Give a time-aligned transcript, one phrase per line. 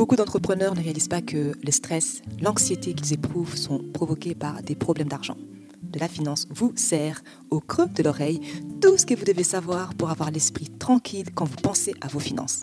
[0.00, 4.74] Beaucoup d'entrepreneurs ne réalisent pas que le stress, l'anxiété qu'ils éprouvent sont provoqués par des
[4.74, 5.36] problèmes d'argent.
[5.82, 8.40] De la finance vous sert au creux de l'oreille
[8.80, 12.18] tout ce que vous devez savoir pour avoir l'esprit tranquille quand vous pensez à vos
[12.18, 12.62] finances.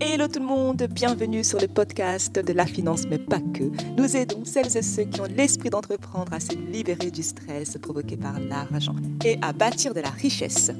[0.00, 3.64] Hello tout le monde, bienvenue sur le podcast de la finance, mais pas que.
[3.98, 8.16] Nous aidons celles et ceux qui ont l'esprit d'entreprendre à se libérer du stress provoqué
[8.16, 8.96] par l'argent
[9.26, 10.72] et à bâtir de la richesse.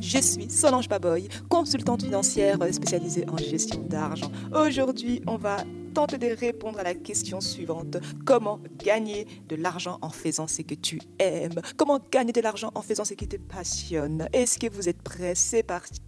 [0.00, 4.30] Je suis Solange Baboy, consultante financière spécialisée en gestion d'argent.
[4.54, 5.64] Aujourd'hui, on va
[5.94, 7.96] tenter de répondre à la question suivante.
[8.24, 11.60] Comment gagner de l'argent en faisant ce que tu aimes?
[11.76, 14.28] Comment gagner de l'argent en faisant ce qui te passionne?
[14.32, 15.34] Est-ce que vous êtes prêts?
[15.34, 16.00] C'est parti.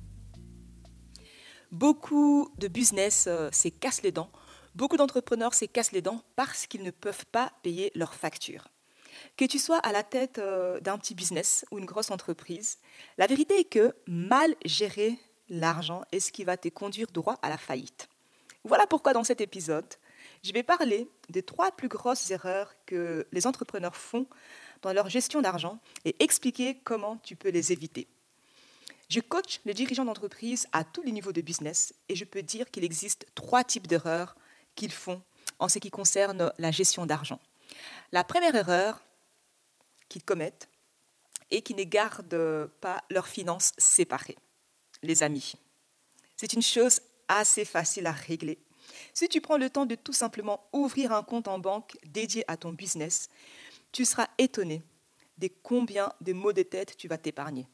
[1.71, 4.31] Beaucoup de business euh, se cassent les dents.
[4.75, 8.69] Beaucoup d'entrepreneurs se cassent les dents parce qu'ils ne peuvent pas payer leurs factures.
[9.37, 12.79] Que tu sois à la tête euh, d'un petit business ou une grosse entreprise,
[13.19, 17.49] la vérité est que mal gérer l'argent est ce qui va te conduire droit à
[17.49, 18.09] la faillite.
[18.65, 19.87] Voilà pourquoi dans cet épisode,
[20.43, 24.27] je vais parler des trois plus grosses erreurs que les entrepreneurs font
[24.83, 28.07] dans leur gestion d'argent et expliquer comment tu peux les éviter.
[29.09, 32.71] Je coach les dirigeants d'entreprise à tous les niveaux de business et je peux dire
[32.71, 34.35] qu'il existe trois types d'erreurs
[34.75, 35.23] qu'ils font
[35.59, 37.41] en ce qui concerne la gestion d'argent.
[38.13, 39.04] La première erreur
[40.09, 40.69] qu'ils commettent
[41.51, 44.37] et qui ne gardent pas leurs finances séparées.
[45.03, 45.55] Les amis,
[46.37, 48.59] c'est une chose assez facile à régler.
[49.13, 52.57] Si tu prends le temps de tout simplement ouvrir un compte en banque dédié à
[52.57, 53.29] ton business,
[53.93, 54.83] tu seras étonné
[55.39, 57.67] de combien de maux de tête tu vas t'épargner.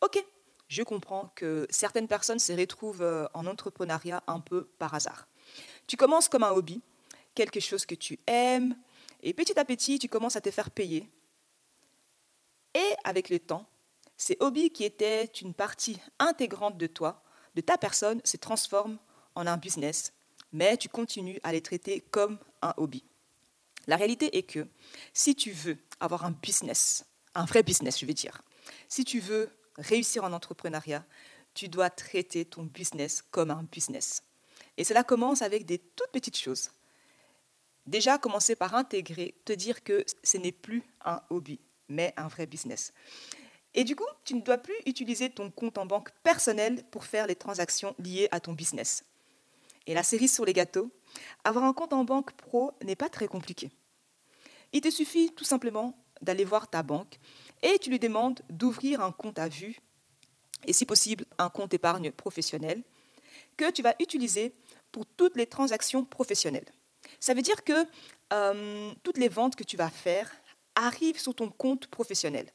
[0.00, 0.22] Ok,
[0.68, 5.26] je comprends que certaines personnes se retrouvent euh, en entrepreneuriat un peu par hasard.
[5.86, 6.82] Tu commences comme un hobby,
[7.34, 8.76] quelque chose que tu aimes,
[9.22, 11.08] et petit à petit, tu commences à te faire payer.
[12.78, 13.66] Et avec le temps,
[14.16, 17.24] ces hobbies qui étaient une partie intégrante de toi,
[17.56, 18.98] de ta personne, se transforment
[19.34, 20.12] en un business,
[20.52, 23.04] mais tu continues à les traiter comme un hobby.
[23.88, 24.68] La réalité est que
[25.12, 27.04] si tu veux avoir un business,
[27.34, 28.42] un vrai business, je veux dire,
[28.88, 31.04] si tu veux réussir en entrepreneuriat,
[31.54, 34.22] tu dois traiter ton business comme un business.
[34.76, 36.70] Et cela commence avec des toutes petites choses.
[37.86, 41.58] Déjà, commencer par intégrer, te dire que ce n'est plus un hobby,
[41.88, 42.92] mais un vrai business.
[43.74, 47.26] Et du coup, tu ne dois plus utiliser ton compte en banque personnel pour faire
[47.26, 49.04] les transactions liées à ton business.
[49.86, 50.90] Et la série sur les gâteaux,
[51.44, 53.70] avoir un compte en banque pro n'est pas très compliqué.
[54.72, 57.18] Il te suffit tout simplement d'aller voir ta banque
[57.62, 59.78] et tu lui demandes d'ouvrir un compte à vue
[60.66, 62.82] et si possible un compte épargne professionnel
[63.56, 64.54] que tu vas utiliser
[64.92, 66.70] pour toutes les transactions professionnelles.
[67.20, 67.86] Ça veut dire que
[68.32, 70.30] euh, toutes les ventes que tu vas faire
[70.78, 72.46] arrivent sur ton compte professionnel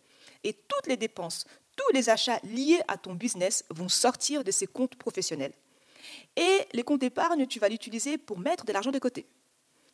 [0.43, 1.45] et toutes les dépenses,
[1.75, 5.53] tous les achats liés à ton business vont sortir de ces comptes professionnels.
[6.35, 9.25] Et les comptes épargne, tu vas l'utiliser pour mettre de l'argent de côté,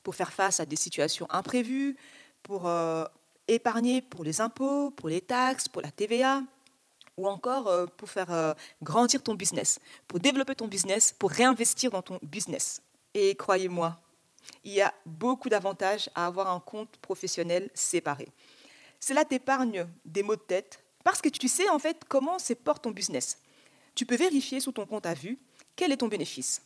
[0.03, 1.95] pour faire face à des situations imprévues,
[2.43, 3.05] pour euh,
[3.47, 6.43] épargner pour les impôts, pour les taxes, pour la TVA,
[7.17, 11.91] ou encore euh, pour faire euh, grandir ton business, pour développer ton business, pour réinvestir
[11.91, 12.81] dans ton business.
[13.13, 13.99] Et croyez-moi,
[14.63, 18.27] il y a beaucoup d'avantages à avoir un compte professionnel séparé.
[18.99, 22.83] Cela t'épargne des maux de tête parce que tu sais en fait comment se porte
[22.83, 23.39] ton business.
[23.95, 25.39] Tu peux vérifier sur ton compte à vue
[25.75, 26.61] quel est ton bénéfice.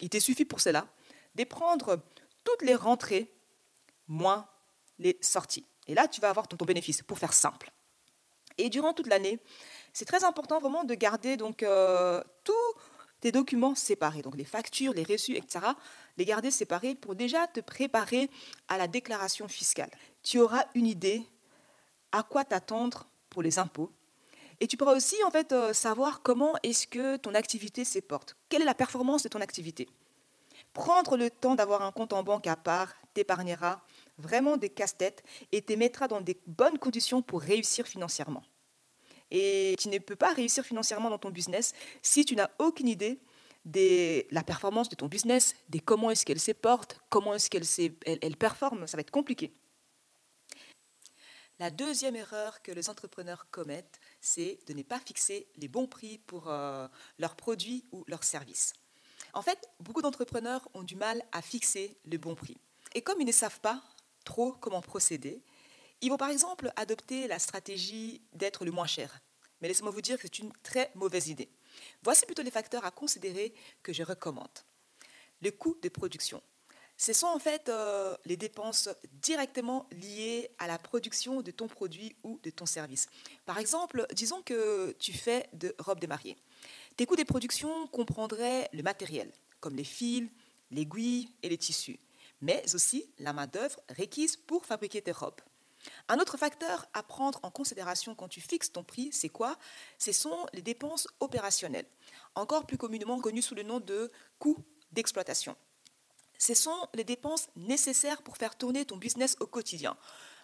[0.00, 0.86] Il te suffit pour cela
[1.34, 2.00] de prendre
[2.44, 3.32] toutes les rentrées
[4.08, 4.46] moins
[4.98, 5.66] les sorties.
[5.86, 7.70] Et là, tu vas avoir ton, bénéfice, pour faire simple.
[8.56, 9.38] Et durant toute l'année,
[9.92, 12.52] c'est très important vraiment de garder donc euh, tous
[13.24, 15.64] tes documents séparés, donc les factures, les reçus, etc.,
[16.18, 18.28] les garder séparés pour déjà te préparer
[18.68, 19.90] à la déclaration fiscale.
[20.22, 21.22] Tu auras une idée
[22.12, 23.90] à quoi t'attendre pour les impôts.
[24.60, 28.36] Et tu pourras aussi en fait euh, savoir comment est-ce que ton activité se porte.
[28.50, 29.88] Quelle est la performance de ton activité?
[30.74, 33.80] Prendre le temps d'avoir un compte en banque à part t'épargnera
[34.18, 38.42] vraiment des casse-têtes et te mettra dans des bonnes conditions pour réussir financièrement.
[39.30, 41.72] Et tu ne peux pas réussir financièrement dans ton business
[42.02, 43.20] si tu n'as aucune idée
[43.64, 47.64] de la performance de ton business, de comment est-ce qu'elle se porte, comment est-ce qu'elle
[48.04, 48.86] elle, performe.
[48.86, 49.52] Ça va être compliqué.
[51.58, 56.18] La deuxième erreur que les entrepreneurs commettent, c'est de ne pas fixer les bons prix
[56.18, 56.88] pour euh,
[57.18, 58.72] leurs produits ou leurs services.
[59.32, 62.58] En fait, beaucoup d'entrepreneurs ont du mal à fixer le bon prix.
[62.94, 63.82] Et comme ils ne savent pas
[64.24, 65.42] trop comment procéder,
[66.04, 69.20] ils vont par exemple adopter la stratégie d'être le moins cher.
[69.60, 71.48] Mais laissez-moi vous dire que c'est une très mauvaise idée.
[72.02, 74.58] Voici plutôt les facteurs à considérer que je recommande.
[75.40, 76.42] Le coût de production.
[76.98, 82.14] Ce sont en fait euh, les dépenses directement liées à la production de ton produit
[82.22, 83.06] ou de ton service.
[83.46, 86.36] Par exemple, disons que tu fais de robes de mariée.
[86.96, 90.28] Tes coûts de production comprendraient le matériel, comme les fils,
[90.70, 91.98] l'aiguille et les tissus,
[92.42, 95.40] mais aussi la main-d'œuvre requise pour fabriquer tes robes.
[96.08, 99.58] Un autre facteur à prendre en considération quand tu fixes ton prix, c'est quoi?
[99.98, 101.86] Ce sont les dépenses opérationnelles,
[102.34, 104.58] encore plus communément connues sous le nom de coûts
[104.92, 105.56] d'exploitation.
[106.38, 109.96] Ce sont les dépenses nécessaires pour faire tourner ton business au quotidien.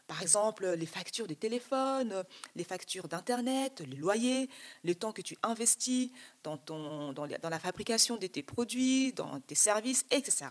[0.06, 2.24] Par exemple, les factures de téléphone,
[2.56, 4.48] les factures d'Internet, les loyers,
[4.82, 6.10] le temps que tu investis
[6.42, 10.46] dans, dans, la fabrication de tes produits, dans tes services, etc.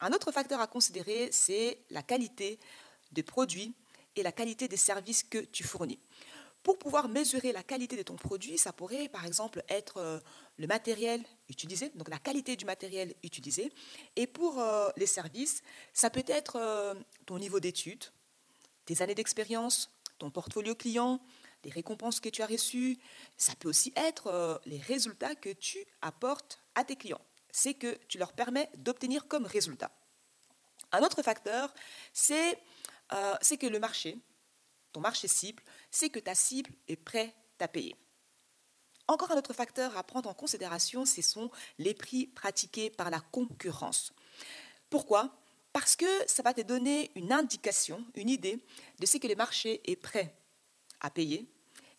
[0.00, 2.58] Un autre facteur à considérer, c'est la qualité
[3.12, 3.74] des produits
[4.16, 6.00] et la qualité des services que tu fournis.
[6.66, 10.18] Pour pouvoir mesurer la qualité de ton produit, ça pourrait par exemple être euh,
[10.56, 13.70] le matériel utilisé, donc la qualité du matériel utilisé.
[14.16, 18.06] Et pour euh, les services, ça peut être euh, ton niveau d'études,
[18.84, 21.20] tes années d'expérience, ton portfolio client,
[21.62, 22.98] les récompenses que tu as reçues.
[23.36, 27.20] Ça peut aussi être les résultats que tu apportes à tes clients.
[27.52, 29.92] C'est que tu leur permets d'obtenir comme résultat.
[30.90, 31.72] Un autre facteur,
[32.12, 32.58] c'est
[33.12, 34.18] euh, c'est que le marché,
[34.92, 37.96] ton marché cible, c'est que ta cible est prête à payer.
[39.08, 43.20] Encore un autre facteur à prendre en considération, ce sont les prix pratiqués par la
[43.20, 44.12] concurrence.
[44.90, 45.36] Pourquoi?
[45.72, 48.64] Parce que ça va te donner une indication, une idée
[48.98, 50.34] de ce que le marché est prêt
[51.00, 51.46] à payer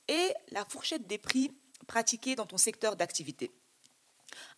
[0.07, 1.51] et la fourchette des prix
[1.85, 3.51] pratiqués dans ton secteur d'activité.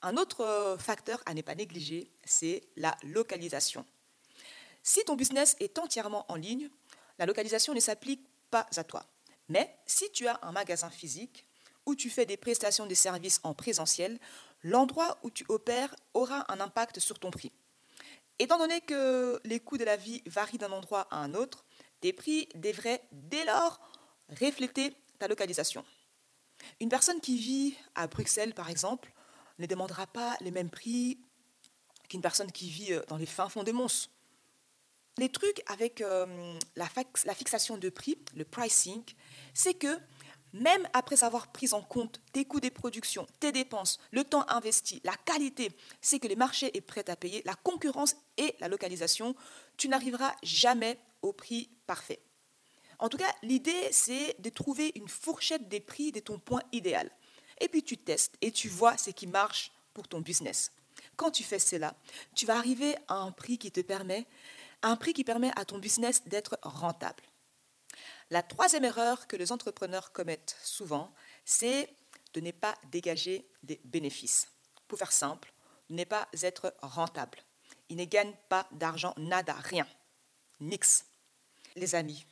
[0.01, 3.85] Un autre euh, facteur à ne pas négliger, c'est la localisation.
[4.89, 6.67] Si ton business est entièrement en ligne,
[7.19, 9.05] la localisation ne s'applique pas à toi.
[9.47, 11.45] Mais si tu as un magasin physique
[11.85, 14.17] où tu fais des prestations de services en présentiel,
[14.63, 17.51] l'endroit où tu opères aura un impact sur ton prix.
[18.39, 21.65] Étant donné que les coûts de la vie varient d'un endroit à un autre,
[22.01, 23.79] tes prix devraient dès lors
[24.41, 25.85] refléter ta localisation.
[26.79, 29.13] Une personne qui vit à Bruxelles, par exemple,
[29.59, 31.19] ne demandera pas les mêmes prix
[32.09, 34.09] qu'une personne qui vit euh, dans les fins fonds des Mons.
[35.19, 36.87] Les trucs avec euh, la,
[37.35, 39.03] fixation de prix, le pricing,
[39.53, 39.99] c'est que
[40.53, 45.01] même après avoir pris en compte tes coûts de production, tes dépenses, le temps investi,
[45.03, 49.35] la qualité, c'est que le marché est prêt à payer, la concurrence et la localisation,
[49.75, 52.21] tu n'arriveras jamais au prix parfait.
[52.97, 57.11] En tout cas, l'idée, c'est de trouver une fourchette des prix de ton point idéal.
[57.59, 60.71] Et puis tu testes et tu vois ce qui marche pour ton business.
[61.17, 61.93] Quand tu fais cela,
[62.35, 64.25] tu vas arriver à un prix qui te permet
[64.81, 67.23] un prix qui permet à ton business d'être rentable.
[68.29, 71.13] La troisième erreur que les entrepreneurs commettent souvent,
[71.45, 71.95] c'est
[72.33, 74.47] de ne pas dégager des bénéfices.
[74.87, 75.51] Pour faire simple,
[75.89, 77.39] ne pas être rentable.
[77.89, 79.87] Ils ne gagnent pas d'argent, nada, rien.
[80.59, 81.05] Nix.
[81.75, 82.25] Les amis,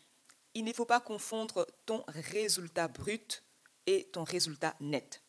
[0.53, 3.43] il ne faut pas confondre ton résultat brut
[3.85, 5.21] et ton résultat net.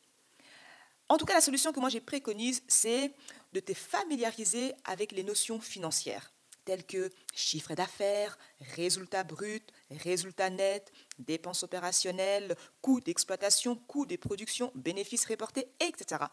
[1.09, 3.15] En tout cas, la solution que moi j'ai préconise, c'est
[3.55, 6.33] de te familiariser avec les notions financières
[6.69, 8.37] tels que chiffre d'affaires,
[8.77, 16.27] résultat brut, résultat net, dépenses opérationnelles, coûts d'exploitation, coûts de production, bénéfices reportés, etc.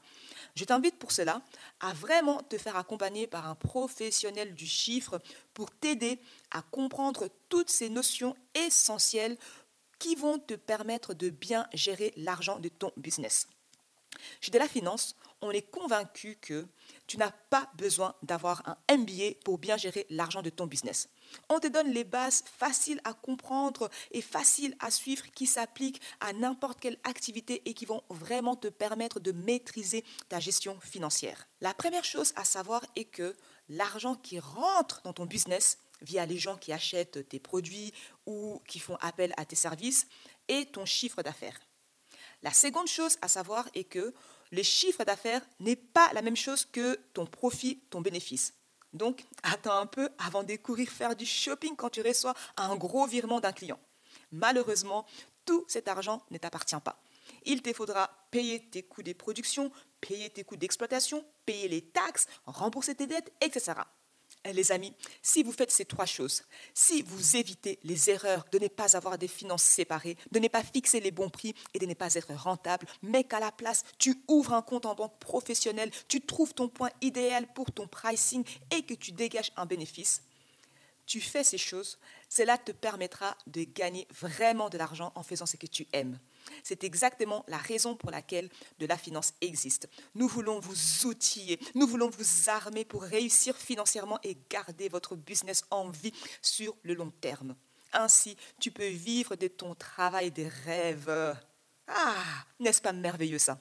[0.54, 1.42] Je t'invite pour cela
[1.80, 5.22] à vraiment te faire accompagner par un professionnel du chiffre
[5.54, 6.20] pour t'aider
[6.52, 9.38] à comprendre toutes ces notions essentielles
[10.00, 13.48] qui vont te permettre de bien gérer l'argent de ton business.
[14.42, 15.16] Chez De la Finance,
[15.46, 16.66] on est convaincu que
[17.08, 21.10] tu n'as pas besoin d'avoir un MBA pour bien gérer l'argent de ton business.
[21.50, 26.34] On te donne les bases faciles à comprendre et faciles à suivre qui s'appliquent à
[26.34, 31.48] n'importe quelle activité et qui vont vraiment te permettre de maîtriser ta gestion financière.
[31.62, 33.36] La première chose à savoir est que
[33.70, 37.94] l'argent qui rentre dans ton business via les gens qui achètent tes produits
[38.26, 40.08] ou qui font appel à tes services
[40.48, 41.60] est ton chiffre d'affaires.
[42.44, 44.14] La seconde chose à savoir est que
[44.52, 48.54] le chiffre d'affaires n'est pas la même chose que ton profit, ton bénéfice.
[48.94, 53.06] Donc, attends un peu avant de courir faire du shopping quand tu reçois un gros
[53.06, 53.80] virement d'un client.
[54.32, 55.06] Malheureusement,
[55.46, 57.02] tout cet argent ne t'appartient pas.
[57.44, 62.28] Il te faudra payer tes coûts de production, payer tes coûts d'exploitation, payer les taxes,
[62.46, 63.74] rembourser tes dettes, etc.
[64.46, 68.60] Eh, les amis, si vous faites ces trois choses, si vous évitez les erreurs de
[68.60, 71.86] ne pas avoir des finances séparées, de ne pas fixer les bons prix et de
[71.88, 75.90] ne pas être rentable, mais qu'à la place, tu ouvres un compte en banque professionnel,
[76.08, 80.22] tu trouves ton point idéal pour ton pricing et que tu dégages un bénéfice,
[81.08, 81.98] tu fais ces choses,
[82.30, 86.20] cela te permettra de gagner vraiment de l'argent en faisant ce que tu aimes.
[86.64, 88.50] C'est exactement la raison pour laquelle
[88.80, 89.88] de la finance existe.
[90.14, 95.64] Nous voulons vous outiller, nous voulons vous armer pour réussir financièrement et garder votre business
[95.72, 97.56] en vie sur le long terme.
[97.94, 101.38] Ainsi, tu peux vivre de ton travail des rêves.
[101.88, 103.60] Ah, n'est-ce pas merveilleux ça?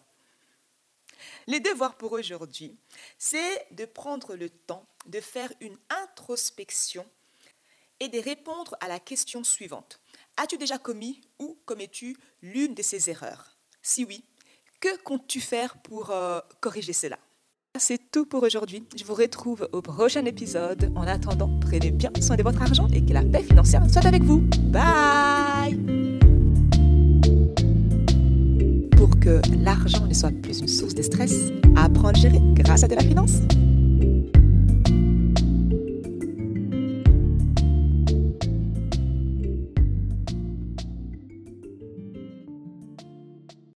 [1.46, 2.76] Les devoirs pour aujourd'hui,
[3.18, 7.06] c'est de prendre le temps de faire une introspection
[8.00, 10.00] et de répondre à la question suivante.
[10.36, 13.56] As-tu déjà commis ou commets-tu l'une de ces erreurs?
[13.82, 14.24] Si oui,
[14.80, 17.18] que comptes-tu faire pour euh, corriger cela?
[17.78, 18.84] C'est tout pour aujourd'hui.
[18.96, 20.92] Je vous retrouve au prochain épisode.
[20.96, 24.24] En attendant, prenez bien soin de votre argent et que la paix financière soit avec
[24.24, 24.40] vous.
[24.40, 25.78] Bye
[28.96, 32.88] Pour que l'argent ne soit plus une source de stress, apprendre à gérer grâce à
[32.88, 33.38] de la finance.